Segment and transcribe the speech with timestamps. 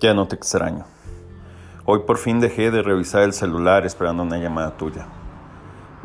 [0.00, 0.84] Ya no te extraño.
[1.84, 5.08] Hoy por fin dejé de revisar el celular esperando una llamada tuya.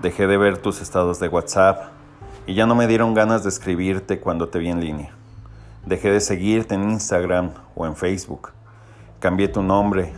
[0.01, 1.91] Dejé de ver tus estados de WhatsApp
[2.47, 5.11] y ya no me dieron ganas de escribirte cuando te vi en línea.
[5.85, 8.49] Dejé de seguirte en Instagram o en Facebook.
[9.19, 10.11] Cambié tu nombre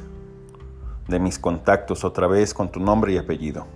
[1.10, 3.68] de mis contactos otra vez con tu nombre y apellido.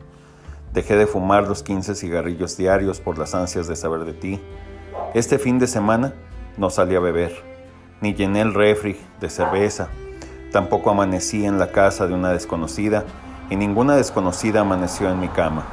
[0.72, 4.40] Dejé de fumar los 15 cigarrillos diarios por las ansias de saber de ti.
[5.14, 6.14] Este fin de semana
[6.56, 7.50] no salí a beber
[8.02, 9.90] ni llené el refri de cerveza.
[10.52, 13.06] Tampoco amanecí en la casa de una desconocida
[13.50, 15.64] y ninguna desconocida amaneció en mi cama.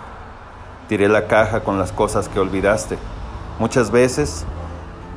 [0.88, 2.98] Tiré la caja con las cosas que olvidaste.
[3.58, 4.44] Muchas veces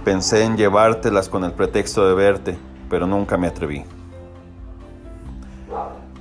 [0.03, 2.57] pensé en llevártelas con el pretexto de verte,
[2.89, 3.83] pero nunca me atreví.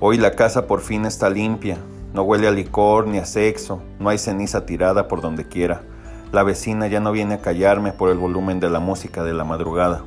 [0.01, 1.79] Hoy la casa por fin está limpia,
[2.13, 5.83] no huele a licor ni a sexo, no hay ceniza tirada por donde quiera.
[6.31, 9.45] La vecina ya no viene a callarme por el volumen de la música de la
[9.45, 10.03] madrugada.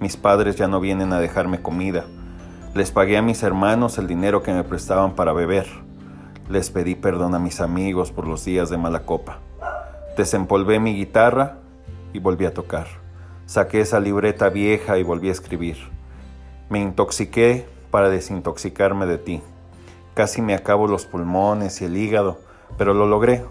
[0.00, 2.04] Mis padres ya no vienen a dejarme comida.
[2.74, 5.66] Les pagué a mis hermanos el dinero que me prestaban para beber.
[6.48, 9.38] Les pedí perdón a mis amigos por los días de mala copa.
[10.16, 11.58] Desempolvé mi guitarra
[12.12, 12.86] y volví a tocar.
[13.46, 15.76] Saqué esa libreta vieja y volví a escribir.
[16.68, 19.42] Me intoxiqué para desintoxicarme de ti.
[20.14, 22.38] Casi me acabo los pulmones y el hígado,
[22.76, 23.44] pero lo logré.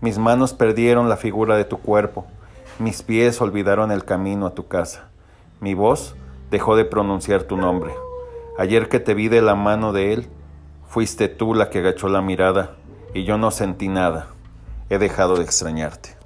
[0.00, 2.26] Mis manos perdieron la figura de tu cuerpo.
[2.78, 5.10] Mis pies olvidaron el camino a tu casa.
[5.60, 6.14] Mi voz
[6.50, 7.92] dejó de pronunciar tu nombre.
[8.58, 10.26] Ayer que te vi de la mano de él,
[10.88, 12.76] fuiste tú la que agachó la mirada
[13.12, 14.28] y yo no sentí nada.
[14.88, 16.19] He dejado de extrañarte.